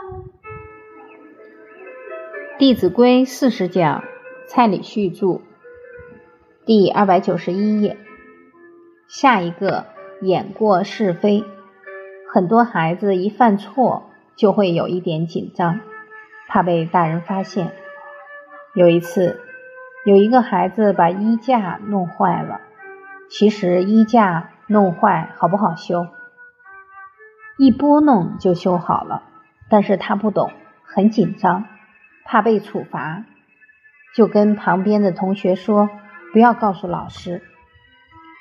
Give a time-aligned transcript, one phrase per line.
[2.58, 4.02] 《弟子规》四十讲，
[4.46, 5.42] 蔡礼旭著，
[6.64, 7.98] 第二百九十一页。
[9.08, 9.84] 下一个，
[10.22, 11.44] 演过是非。
[12.32, 14.04] 很多孩子一犯错，
[14.36, 15.80] 就会有一点紧张，
[16.48, 17.72] 怕被大人发现。
[18.74, 19.38] 有一次，
[20.06, 22.62] 有一个孩子把衣架弄坏了。
[23.28, 26.06] 其实衣架弄坏好不好修？
[27.58, 29.24] 一拨弄就修好了。
[29.70, 30.50] 但是他不懂，
[30.84, 31.64] 很紧张，
[32.24, 33.24] 怕被处罚，
[34.14, 35.88] 就跟旁边的同学说
[36.34, 37.42] ：“不要告诉老师。”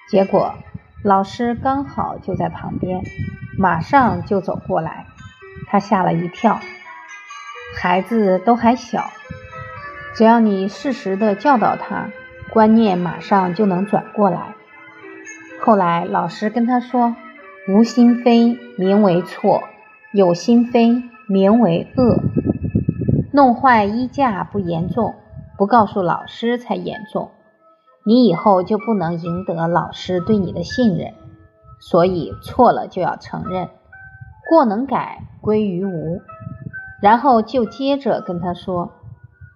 [0.10, 0.56] 结果
[1.04, 3.04] 老师刚好就在旁边，
[3.58, 5.06] 马上就走过来，
[5.68, 6.60] 他吓了一跳。
[7.80, 9.12] 孩子都还小。
[10.16, 12.10] 只要你适时的教导他，
[12.52, 14.56] 观念马上就能转过来。
[15.62, 17.16] 后来老师跟他说
[17.70, 19.64] ：“无心非名为错，
[20.12, 22.18] 有心非名为恶。
[23.32, 25.14] 弄坏衣架不严重，
[25.58, 27.32] 不告诉老师才严重。
[28.06, 31.14] 你以后就不能赢得老师对你的信任。
[31.80, 33.70] 所以错了就要承认，
[34.50, 36.20] 过能改归于无。
[37.02, 38.92] 然后就接着跟他说。”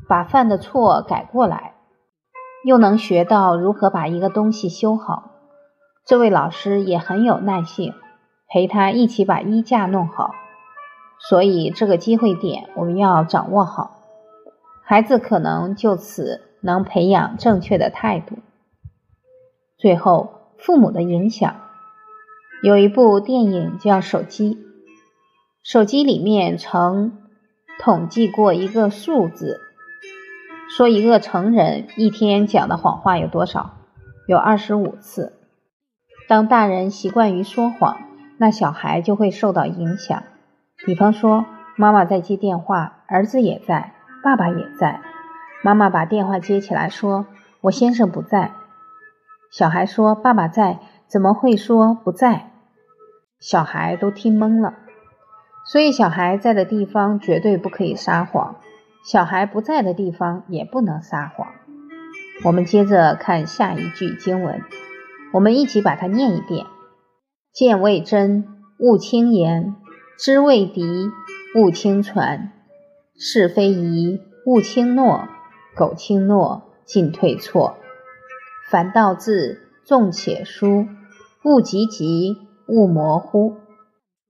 [0.05, 1.75] 把犯的错改过来，
[2.65, 5.31] 又能学到如何把一个东西修好。
[6.05, 7.93] 这位老师也很有耐性，
[8.49, 10.31] 陪他一起把衣架弄好。
[11.29, 14.01] 所以这个机会点我们要掌握好，
[14.83, 18.39] 孩子可能就此能培养正确的态度。
[19.77, 21.55] 最后，父母的影响，
[22.61, 24.55] 有一部电影叫《手机》，
[25.63, 27.17] 手机里面曾
[27.79, 29.59] 统计过一个数字。
[30.75, 33.77] 说一个成人一天讲的谎话有多少？
[34.27, 35.33] 有二十五次。
[36.27, 37.97] 当大人习惯于说谎，
[38.37, 40.23] 那小孩就会受到影响。
[40.85, 41.45] 比方说，
[41.75, 45.01] 妈妈在接电话，儿子也在，爸爸也在。
[45.63, 47.25] 妈妈把电话接起来说
[47.61, 48.51] ：“我先生不在。”
[49.49, 52.51] 小孩说：“爸爸在，怎么会说不在？”
[53.39, 54.73] 小孩都听懵了。
[55.65, 58.57] 所以，小孩在的地方绝对不可以撒谎。
[59.05, 61.47] 小孩不在的地方也不能撒谎。
[62.43, 64.61] 我们接着看下一句经文，
[65.31, 66.65] 我们一起把它念一遍：
[67.53, 68.45] 见未真，
[68.79, 69.75] 勿轻言；
[70.17, 71.09] 知未敌，
[71.55, 72.51] 勿轻传；
[73.17, 75.27] 是非疑，勿轻诺；
[75.75, 77.77] 苟轻诺，进退错。
[78.69, 80.87] 凡道字，重且疏；
[81.43, 82.37] 勿急急，
[82.67, 83.55] 勿模糊。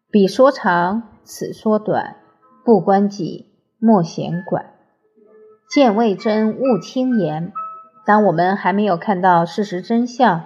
[0.09, 2.17] 彼说长，此说短，
[2.63, 3.51] 不关己。
[3.79, 4.75] 莫闲管，
[5.69, 7.51] 见未真勿轻言。
[8.05, 10.45] 当我们还没有看到事实真相，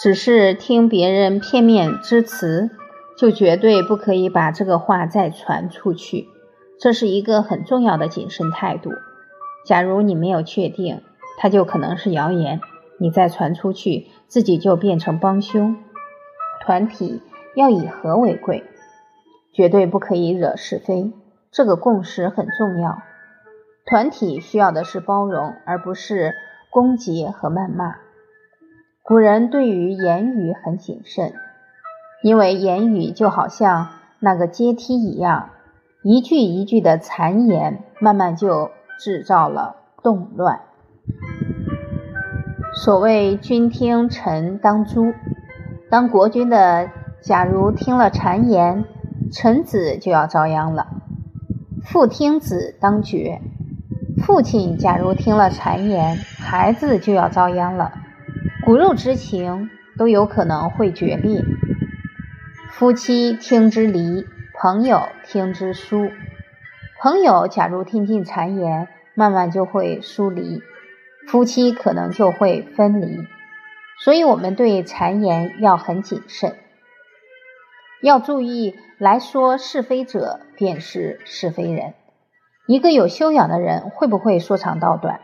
[0.00, 2.70] 只是听别人片面之词，
[3.22, 6.26] 就绝对不可以把这个话再传出去。
[6.80, 8.90] 这是一个很重要的谨慎态度。
[9.64, 11.02] 假如你没有确定，
[11.38, 12.60] 它就可能是谣言，
[12.98, 15.76] 你再传出去，自己就变成帮凶。
[16.62, 17.22] 团体
[17.54, 18.64] 要以和为贵，
[19.52, 21.12] 绝对不可以惹是非。
[21.52, 23.04] 这个共识很重要，
[23.86, 26.34] 团体需要的是包容，而不是
[26.70, 27.98] 攻击和谩骂。
[29.04, 31.32] 古人对于言语很谨慎，
[32.22, 33.88] 因为言语就好像
[34.20, 35.50] 那个阶梯一样，
[36.02, 40.60] 一句一句的谗言，慢慢就制造了动乱。
[42.84, 45.12] 所谓“君听臣当诛”，
[45.90, 46.88] 当国君的
[47.20, 48.84] 假如听了谗言，
[49.32, 50.86] 臣子就要遭殃了。
[51.84, 53.40] 父听子当绝，
[54.24, 57.92] 父亲假如听了谗言，孩子就要遭殃了。
[58.64, 59.68] 骨肉之情
[59.98, 61.42] 都有可能会决裂。
[62.72, 64.26] 夫妻听之离，
[64.58, 66.10] 朋友听之疏。
[67.02, 70.62] 朋友假如听进谗言，慢慢就会疏离，
[71.28, 73.26] 夫妻可能就会分离。
[74.02, 76.56] 所以，我们对谗言要很谨慎。
[78.00, 81.92] 要注意，来说是非者便是是非人。
[82.66, 85.20] 一个有修养的人会不会说长道短？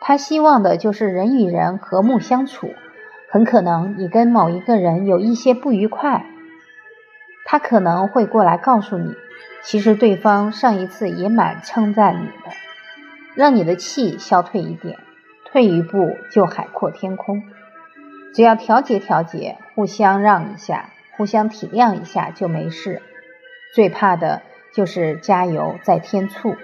[0.00, 2.70] 他希望的就是人与人和睦相处。
[3.30, 6.26] 很可能你跟某一个人有一些不愉快，
[7.44, 9.14] 他可能会过来告诉你，
[9.62, 12.52] 其实对方上一次也蛮称赞你的，
[13.34, 14.98] 让你的气消退一点，
[15.44, 17.42] 退一步就海阔天空。
[18.34, 20.90] 只要调节调节，互相让一下。
[21.16, 23.00] 互相体谅一下就没事，
[23.72, 24.42] 最怕的
[24.74, 26.56] 就是加油再添醋。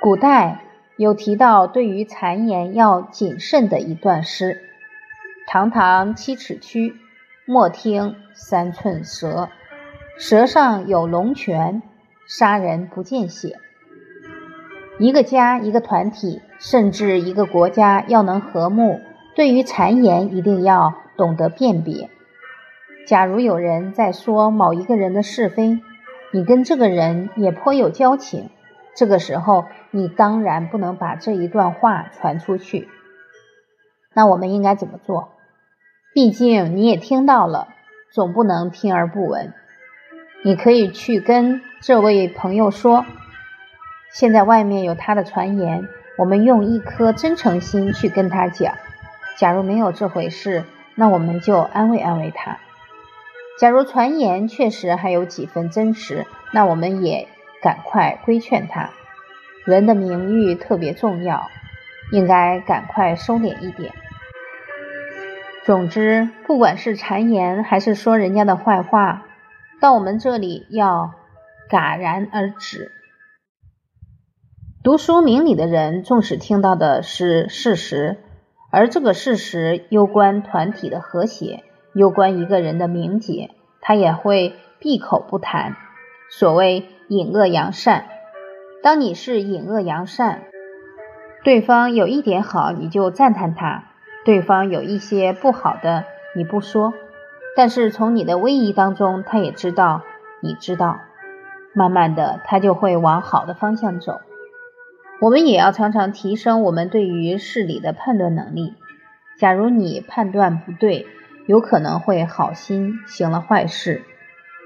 [0.00, 0.60] 古代
[0.96, 4.62] 有提到对于谗言要谨慎的一段诗
[5.50, 6.94] ：“堂堂七尺躯，
[7.46, 9.50] 莫听三寸舌。
[10.16, 11.82] 舌上有龙泉，
[12.26, 13.58] 杀人不见血。
[14.98, 18.98] 一个家、一个团体，甚至一个国家要能和睦，
[19.36, 22.08] 对于谗言一定要懂得辨别。
[23.06, 25.80] 假如有人在说某一个人的是非，
[26.32, 28.48] 你跟这个人也颇有交情，
[28.96, 32.88] 这个时候你当然不能把这一段话传出去。
[34.14, 35.33] 那我们应该怎么做？
[36.14, 37.66] 毕竟你也听到了，
[38.12, 39.52] 总不能听而不闻。
[40.44, 43.04] 你可以去跟这位朋友说。
[44.12, 48.76] 现在外面有他的传言，我们用一颗真诚心去跟他讲。
[49.36, 50.62] 假如没有这回事，
[50.94, 52.58] 那我们就安慰安慰他。
[53.58, 57.26] 假如传言确实还有几分真实，那我们也
[57.60, 58.90] 赶快规劝他。
[59.64, 61.50] 人的名誉特别重要，
[62.12, 63.92] 应该赶快收敛一点。
[65.64, 69.24] 总之，不管是谗言还是说人家的坏话，
[69.80, 71.12] 到我们这里要
[71.70, 72.92] 戛然而止。
[74.82, 78.18] 读书明理的人，纵使听到的是事实，
[78.70, 81.64] 而这个事实攸关团体的和谐，
[81.94, 83.48] 攸关一个人的名节，
[83.80, 85.76] 他也会闭口不谈。
[86.28, 88.04] 所谓隐恶扬善，
[88.82, 90.42] 当你是隐恶扬善，
[91.42, 93.93] 对方有一点好，你就赞叹他；
[94.24, 96.04] 对方有一些不好的，
[96.34, 96.94] 你不说。
[97.56, 100.02] 但是从你的威仪当中，他也知道，
[100.40, 100.98] 你知道，
[101.72, 104.20] 慢慢的，他就会往好的方向走。
[105.20, 108.74] 我们也要常常提升我们对于事理的判断能力。
[109.38, 111.06] 假如你判断不对，
[111.46, 114.02] 有可能会好心行了坏事。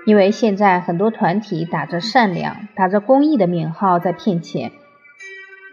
[0.06, 4.72] 因为现在很多团体打着善良、打着公益的名号在骗钱。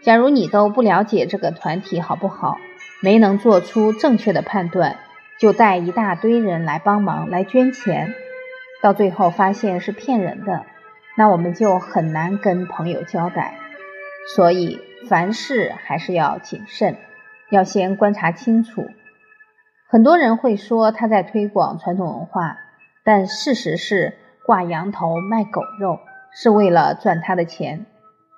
[0.02, 2.58] 假如你都不了解这个团体好不好，
[3.02, 4.96] 没能做出正确的判断，
[5.38, 8.14] 就带一大堆人来帮忙来捐钱，
[8.82, 10.64] 到最后发现是骗人的，
[11.16, 13.54] 那我们就很难跟朋友交代。
[14.34, 16.96] 所以凡事还是要谨慎，
[17.50, 18.86] 要先观察清楚。
[19.88, 22.58] 很多人会说他在推广传统文化，
[23.04, 26.00] 但事实是挂羊头卖狗肉，
[26.32, 27.86] 是为了赚他的钱。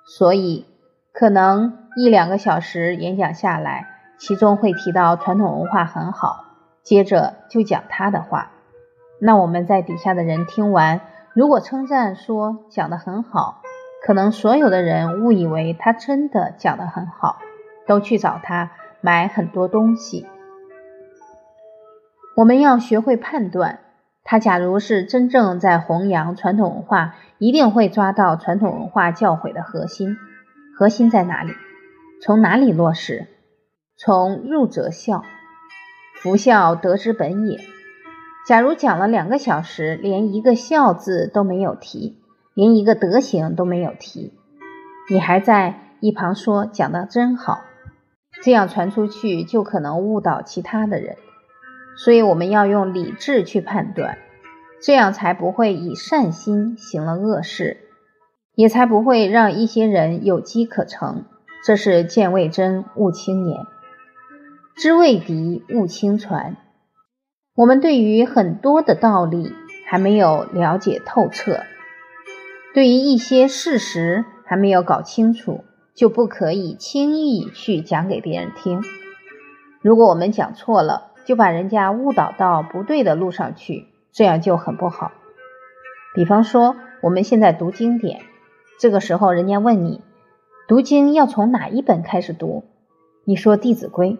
[0.05, 0.65] 所以
[1.11, 3.87] 可能一两个小时演讲下来，
[4.19, 6.45] 其中会提到传统文化很好，
[6.83, 8.51] 接着就讲他的话。
[9.21, 11.01] 那我们在底下的人听完，
[11.33, 13.61] 如果称赞说讲的很好。
[14.01, 17.39] 可能所有的人误以为他真的讲得很好，
[17.85, 18.71] 都去找他
[19.01, 20.25] 买很多东西。
[22.37, 23.79] 我们要学会判断，
[24.23, 30.15] 他假如是真正在弘扬传统文化，一定会抓到传统文化教诲的核心。
[30.77, 31.51] 核心在哪里？
[32.21, 33.27] 从哪里落实？
[34.01, 35.25] 从入则孝，
[36.21, 37.59] 夫孝德之本也。
[38.47, 42.17] 假如讲了两个小时，连一个孝字都没有提。
[42.53, 44.33] 连一个德行都没有提，
[45.09, 47.61] 你还在一旁说讲的真好，
[48.41, 51.15] 这样传出去就可能误导其他的人。
[51.95, 54.17] 所以我们要用理智去判断，
[54.81, 57.77] 这样才不会以善心行了恶事，
[58.55, 61.25] 也才不会让一些人有机可乘。
[61.63, 63.65] 这是见未真勿轻言，
[64.79, 66.55] 知未敌勿轻传。
[67.53, 69.51] 我们对于很多的道理
[69.85, 71.59] 还没有了解透彻。
[72.73, 78.81] 对于一些事实还没有搞清楚，就不可以轻易去讲给别人听。
[79.81, 85.11] 如果我们讲错了，就把人家误导到不对的路上去，这样就很不好。
[86.15, 88.21] 比方说，我们现在读经典，
[88.79, 89.99] 这个时候人家问你，
[90.69, 92.63] 读经要从哪一本开始读？
[93.25, 94.11] 你说《弟子规》，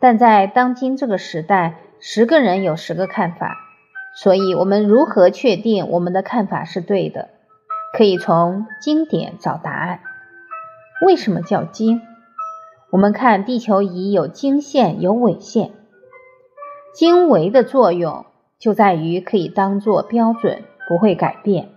[0.00, 3.56] 但在当今这个时代，十个人有十个看法，
[4.14, 7.30] 所以我们如何确定我们的看法是对的？
[7.96, 10.00] 可以从经典找答案。
[11.04, 12.00] 为什么叫经？
[12.90, 15.72] 我们看地球仪有经线有纬线，
[16.94, 18.26] 经纬的作用
[18.58, 21.70] 就在于可以当做标准，不会改变。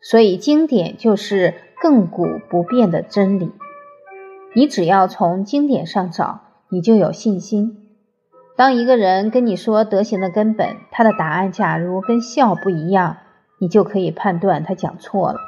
[0.00, 3.52] 所以经典就是亘古不变的真理。
[4.54, 6.40] 你只要从经典上找，
[6.72, 7.76] 你就有信心。
[8.56, 13.18] 当一个人跟你说德行的根本，他的答案假如跟孝不一样。
[13.58, 15.38] 你就可以判断他讲错了，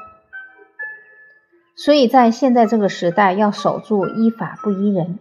[1.76, 5.18] 所以在现在这个时代，要守住依法不依人，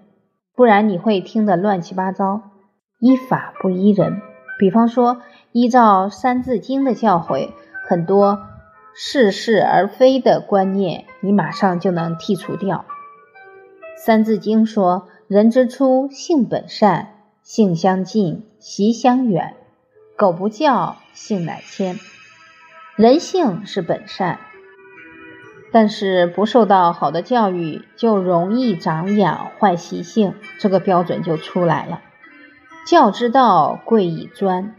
[0.55, 2.43] 不然你会听得乱七八糟。
[2.99, 4.21] 依法不依人，
[4.59, 7.49] 比方说依照《三字经》的教诲，
[7.89, 8.43] 很多
[8.93, 12.85] 似是而非的观念，你马上就能剔除掉。
[14.05, 19.55] 《三字经》说：“人之初，性本善，性相近，习相远。
[20.15, 21.97] 苟不教，性乃迁。”
[22.95, 24.37] 人性是本善，
[25.71, 32.01] 但是不受到好的教育，就容易长养坏习性，这个标准就出来了。
[32.85, 34.75] 教之道贵以专，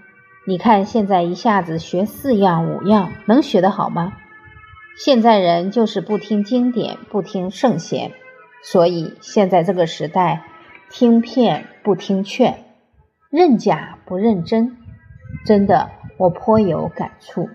[0.46, 4.12] 你看现在一下子学四样五样，能学得好吗？
[4.96, 8.12] 现在人就是不听经典，不听圣贤，
[8.64, 10.42] 所以现在这个时代，
[10.90, 12.64] 听骗不听劝，
[13.28, 14.78] 认假不认真，
[15.44, 17.50] 真的我颇有感触。